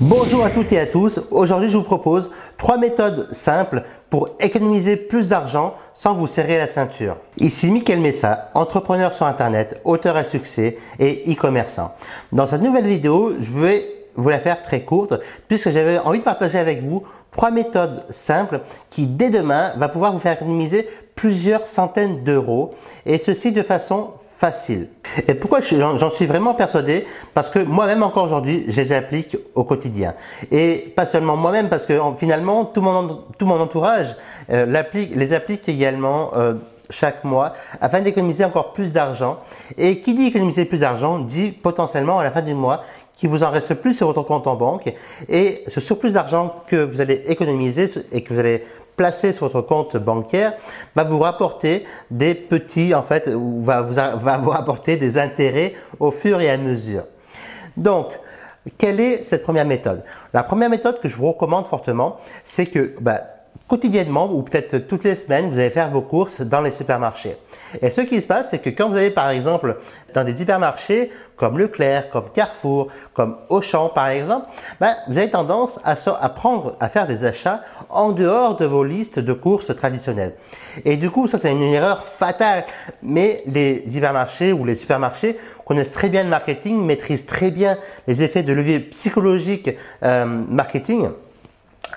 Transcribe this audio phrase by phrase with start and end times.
[0.00, 1.20] Bonjour à toutes et à tous.
[1.32, 6.68] Aujourd'hui, je vous propose trois méthodes simples pour économiser plus d'argent sans vous serrer la
[6.68, 7.16] ceinture.
[7.38, 11.96] Ici Mickaël Messa, entrepreneur sur Internet, auteur à succès et e-commerçant.
[12.30, 15.14] Dans cette nouvelle vidéo, je vais vous la faire très courte
[15.48, 17.02] puisque j'avais envie de partager avec vous
[17.32, 18.60] trois méthodes simples
[18.90, 22.70] qui dès demain va pouvoir vous faire économiser plusieurs centaines d'euros
[23.04, 24.86] et ceci de façon facile.
[25.26, 27.04] Et pourquoi j'en suis vraiment persuadé?
[27.34, 30.14] Parce que moi-même encore aujourd'hui, je les applique au quotidien.
[30.52, 34.14] Et pas seulement moi-même, parce que finalement, tout mon, tout mon entourage
[34.50, 36.54] euh, les applique également euh,
[36.88, 39.38] chaque mois afin d'économiser encore plus d'argent.
[39.76, 42.82] Et qui dit économiser plus d'argent dit potentiellement à la fin du mois
[43.14, 44.94] qu'il vous en reste plus sur votre compte en banque
[45.28, 48.62] et ce surplus d'argent que vous allez économiser et que vous allez
[48.98, 50.52] placer sur votre compte bancaire
[50.94, 56.10] va vous rapporter des petits, en fait, va vous, va vous rapporter des intérêts au
[56.10, 57.04] fur et à mesure.
[57.78, 58.08] Donc,
[58.76, 60.02] quelle est cette première méthode?
[60.34, 63.22] La première méthode que je vous recommande fortement, c'est que bah,
[63.68, 67.36] quotidiennement ou peut-être toutes les semaines, vous allez faire vos courses dans les supermarchés.
[67.82, 69.76] Et ce qui se passe, c'est que quand vous allez par exemple
[70.14, 74.46] dans des hypermarchés comme Leclerc, comme Carrefour, comme Auchan par exemple,
[74.80, 78.84] ben, vous avez tendance à, à, prendre, à faire des achats en dehors de vos
[78.84, 80.34] listes de courses traditionnelles.
[80.86, 82.64] Et du coup, ça c'est une erreur fatale.
[83.02, 88.22] Mais les hypermarchés ou les supermarchés connaissent très bien le marketing, maîtrisent très bien les
[88.22, 89.70] effets de levier psychologique
[90.02, 91.10] euh, marketing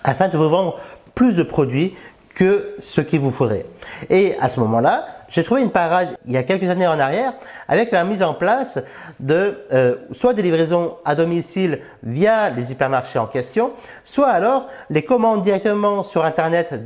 [0.03, 0.79] afin de vous vendre
[1.15, 1.95] plus de produits
[2.33, 3.65] que ce qu'il vous faudrait.
[4.09, 7.33] Et à ce moment-là, j'ai trouvé une parade il y a quelques années en arrière
[7.67, 8.79] avec la mise en place
[9.19, 13.71] de euh, soit des livraisons à domicile via les hypermarchés en question,
[14.03, 16.81] soit alors les commandes directement sur Internet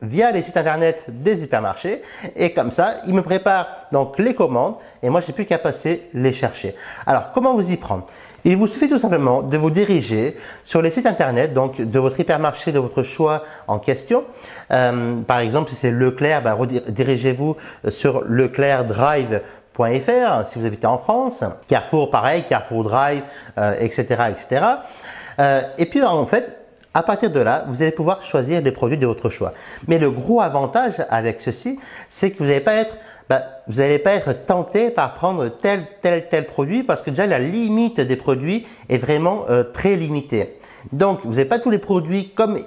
[0.00, 2.02] via les sites internet des hypermarchés
[2.36, 6.08] et comme ça, ils me préparent donc les commandes et moi, j'ai plus qu'à passer
[6.14, 6.74] les chercher.
[7.06, 8.06] Alors, comment vous y prendre?
[8.44, 12.20] Il vous suffit tout simplement de vous diriger sur les sites internet donc de votre
[12.20, 14.22] hypermarché de votre choix en question.
[14.70, 17.56] Euh, par exemple, si c'est Leclerc, ben, redirigez-vous
[17.88, 21.42] sur leclercdrive.fr si vous habitez en France.
[21.66, 23.22] Carrefour, pareil, Carrefour Drive,
[23.80, 24.64] etc., euh, etc.
[25.40, 26.57] Euh, et puis en fait,
[26.98, 29.54] à partir de là, vous allez pouvoir choisir les produits de votre choix.
[29.86, 31.78] Mais le gros avantage avec ceci,
[32.08, 32.96] c'est que vous n'allez pas être
[33.66, 37.38] vous n'allez pas être tenté par prendre tel, tel, tel produit parce que déjà la
[37.38, 40.58] limite des produits est vraiment euh, très limitée.
[40.92, 42.58] Donc, vous n'avez pas tous les produits comme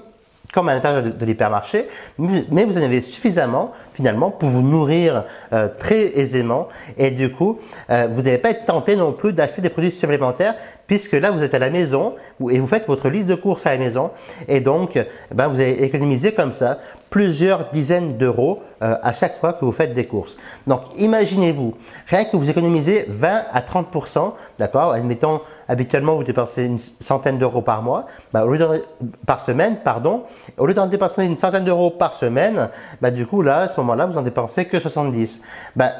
[0.54, 1.88] comme à l'intérieur de, l'hypermarché,
[2.18, 7.60] mais vous en avez suffisamment finalement pour vous nourrir euh, très aisément et du coup,
[7.90, 10.56] euh, vous n'allez pas être tenté non plus d'acheter des produits supplémentaires
[10.88, 12.16] puisque là, vous êtes à la maison
[12.50, 14.12] et vous faites votre liste de courses à la maison
[14.50, 16.80] et donc, eh ben, vous allez économiser comme ça
[17.10, 20.36] plusieurs dizaines d'euros euh, à chaque fois que vous faites des courses.
[20.68, 21.76] Donc, imaginez-vous,
[22.08, 27.62] rien que vous économisez 20 à 30%, d'accord Admettons, habituellement, vous dépensez une centaine d'euros
[27.62, 28.84] par mois, bah, au lieu
[29.26, 30.24] par semaine, pardon,
[30.58, 32.70] au lieu d'en dépenser une centaine d'euros par semaine,
[33.02, 35.42] bah, du coup, là, à ce moment-là, vous en dépensez que 70.
[35.76, 35.92] Bah,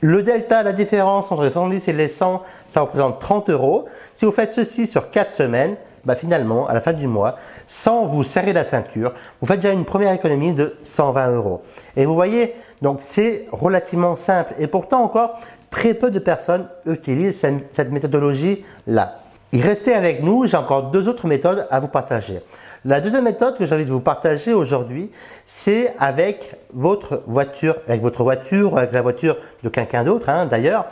[0.00, 3.86] le delta, la différence entre les 70 et les 100, ça représente 30 euros.
[4.14, 8.04] Si vous faites ceci sur 4 semaines, bah finalement, à la fin du mois, sans
[8.06, 11.62] vous serrer la ceinture, vous faites déjà une première économie de 120 euros.
[11.96, 14.54] Et vous voyez, donc c'est relativement simple.
[14.58, 19.18] Et pourtant encore, très peu de personnes utilisent cette méthodologie-là.
[19.52, 22.40] Et restez avec nous, j'ai encore deux autres méthodes à vous partager.
[22.84, 25.10] La deuxième méthode que j'ai envie de vous partager aujourd'hui,
[25.46, 30.86] c'est avec votre voiture, avec votre voiture, avec la voiture de quelqu'un d'autre hein, d'ailleurs.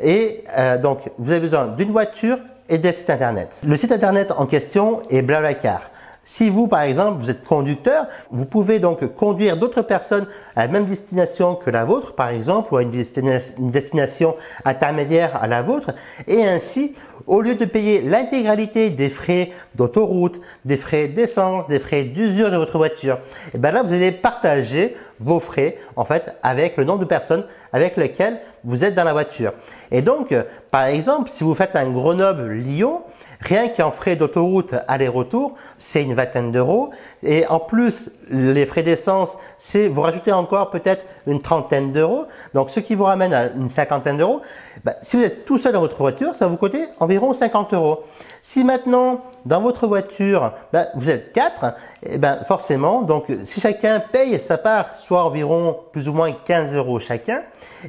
[0.00, 2.38] Et euh, donc, vous avez besoin d'une voiture
[2.68, 3.50] et des sites internet.
[3.66, 5.90] Le site internet en question est Blablacar.
[6.28, 10.26] Si vous, par exemple, vous êtes conducteur, vous pouvez donc conduire d'autres personnes
[10.56, 14.34] à la même destination que la vôtre, par exemple, ou à une, destination
[14.64, 15.92] intermédiaire à la vôtre,
[16.26, 16.96] et ainsi,
[17.28, 22.56] au lieu de payer l'intégralité des frais d'autoroute, des frais d'essence, des frais d'usure de
[22.56, 26.84] votre voiture, et eh bien là, vous allez partager vos frais, en fait, avec le
[26.84, 29.52] nombre de personnes avec lesquelles vous êtes dans la voiture.
[29.90, 30.34] Et donc,
[30.70, 33.02] par exemple, si vous faites un Grenoble-Lyon,
[33.40, 36.90] Rien qu'en frais d'autoroute aller-retour, c'est une vingtaine d'euros.
[37.22, 42.24] Et en plus, les frais d'essence, c'est vous rajoutez encore peut-être une trentaine d'euros.
[42.54, 44.40] Donc, ce qui vous ramène à une cinquantaine d'euros.
[44.84, 48.04] Ben, si vous êtes tout seul dans votre voiture, ça vous coûter environ 50 euros.
[48.42, 54.00] Si maintenant, dans votre voiture, ben, vous êtes quatre, et ben, forcément, donc si chacun
[54.00, 57.42] paye sa part, soit environ plus ou moins 15 euros chacun,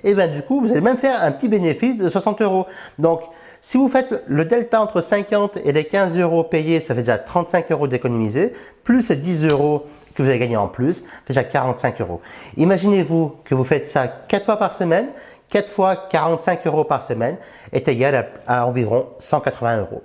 [0.04, 2.68] et ben, du coup, vous allez même faire un petit bénéfice de 60 euros.
[3.00, 3.21] Donc,
[3.59, 7.18] si vous faites le delta entre 50 et les 15 euros payés, ça fait déjà
[7.18, 8.53] 35 euros d'économiser,
[8.83, 12.21] plus les 10 euros que vous avez gagné en plus, déjà 45 euros.
[12.56, 15.07] Imaginez-vous que vous faites ça 4 fois par semaine,
[15.50, 17.38] 4 fois 45 euros par semaine
[17.71, 20.03] est égal à, environ 180 euros.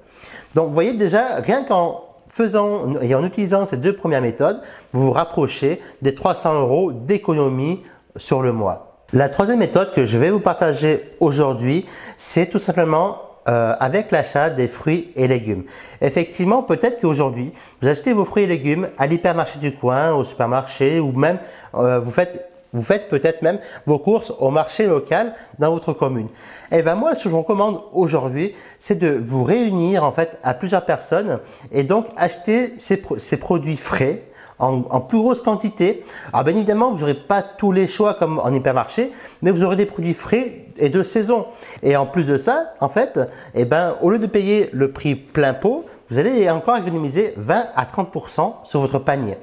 [0.55, 4.61] Donc vous voyez déjà, rien qu'en faisant et en utilisant ces deux premières méthodes,
[4.93, 7.83] vous vous rapprochez des 300 euros d'économie
[8.17, 8.93] sur le mois.
[9.13, 11.85] La troisième méthode que je vais vous partager aujourd'hui,
[12.17, 15.65] c'est tout simplement euh, avec l'achat des fruits et légumes.
[16.01, 21.01] Effectivement, peut-être qu'aujourd'hui, vous achetez vos fruits et légumes à l'hypermarché du coin, au supermarché,
[21.01, 21.39] ou même
[21.75, 26.29] euh, vous faites vous faites peut-être même vos courses au marché local dans votre commune.
[26.71, 30.39] Et eh ben moi, ce que je recommande aujourd'hui, c'est de vous réunir en fait
[30.43, 31.39] à plusieurs personnes
[31.71, 34.25] et donc acheter ces, produits frais
[34.59, 36.05] en, en, plus grosse quantité.
[36.33, 39.77] Alors bien évidemment, vous n'aurez pas tous les choix comme en hypermarché, mais vous aurez
[39.77, 41.47] des produits frais et de saison.
[41.83, 43.21] Et en plus de ça, en fait,
[43.55, 47.67] eh ben, au lieu de payer le prix plein pot, vous allez encore économiser 20
[47.75, 49.37] à 30% sur votre panier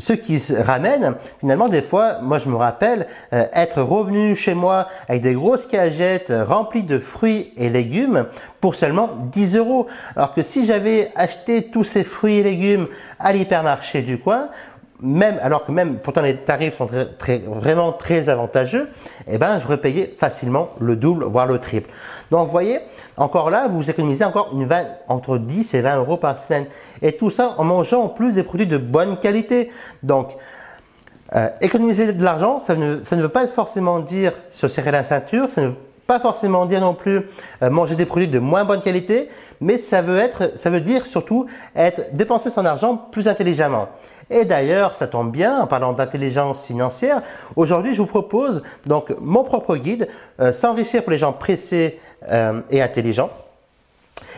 [0.00, 4.88] ce qui ramène, finalement, des fois, moi je me rappelle euh, être revenu chez moi
[5.08, 8.26] avec des grosses cagettes remplies de fruits et légumes
[8.60, 9.86] pour seulement 10 euros.
[10.16, 12.88] Alors que si j'avais acheté tous ces fruits et légumes
[13.18, 14.48] à l'hypermarché du coin,
[15.02, 16.88] même, alors que même, pourtant les tarifs sont
[17.18, 18.88] très, vraiment très avantageux,
[19.28, 21.90] eh ben, j'aurais payé facilement le double, voire le triple.
[22.30, 22.78] Donc, vous voyez,
[23.16, 26.66] encore là, vous économisez encore une 20, entre 10 et 20 euros par semaine.
[27.02, 29.70] Et tout ça en mangeant en plus des produits de bonne qualité.
[30.02, 30.36] Donc,
[31.34, 35.04] euh, économiser de l'argent, ça ne, ça ne veut pas forcément dire se serrer la
[35.04, 35.76] ceinture, ça ne veut
[36.06, 37.20] pas forcément dire non plus
[37.62, 39.28] euh, manger des produits de moins bonne qualité,
[39.60, 41.46] mais ça veut, être, ça veut dire surtout
[41.76, 43.88] être dépenser son argent plus intelligemment.
[44.30, 47.22] Et d'ailleurs, ça tombe bien, en parlant d'intelligence financière,
[47.56, 50.08] aujourd'hui je vous propose donc mon propre guide,
[50.40, 51.98] euh, S'enrichir pour les gens pressés
[52.30, 53.30] euh, et intelligents.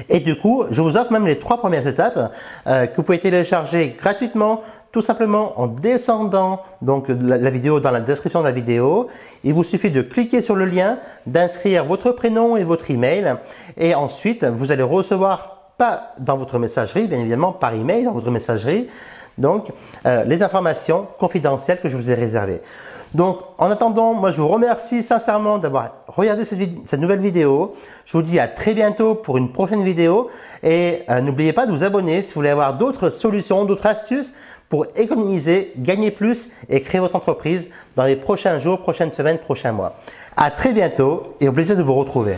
[0.09, 2.33] Et du coup, je vous offre même les trois premières étapes
[2.67, 4.63] euh, que vous pouvez télécharger gratuitement,
[4.93, 9.09] tout simplement en descendant donc la, vidéo dans la description de la vidéo.
[9.45, 13.37] Il vous suffit de cliquer sur le lien, d'inscrire votre prénom et votre email,
[13.77, 18.31] et ensuite vous allez recevoir pas dans votre messagerie, bien évidemment par email dans votre
[18.31, 18.89] messagerie,
[19.43, 19.67] donc
[20.07, 22.63] euh, les informations confidentielles que je vous ai réservées.
[23.13, 27.75] Donc en attendant, moi je vous remercie sincèrement d'avoir regardé cette, nouvelle vidéo.
[28.07, 30.31] Je vous dis à très bientôt pour une prochaine vidéo
[30.63, 34.33] et euh, n'oubliez pas de vous abonner si vous voulez avoir d'autres solutions, d'autres astuces
[34.71, 39.73] pour économiser, gagner plus et créer votre entreprise dans les prochains jours, prochaines semaines, prochains
[39.73, 39.97] mois.
[40.35, 42.37] À très bientôt et au plaisir de vous retrouver.